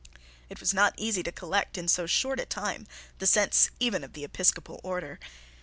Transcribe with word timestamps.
It 0.49 0.59
was 0.59 0.73
not 0.73 0.95
easy 0.97 1.21
to 1.21 1.31
collect 1.31 1.77
in 1.77 1.87
so 1.87 2.07
short 2.07 2.39
a 2.39 2.45
time 2.47 2.87
the 3.19 3.27
sense 3.27 3.69
even 3.79 4.03
of 4.03 4.13
the 4.13 4.23
episcopal 4.23 4.81
order. 4.83 5.19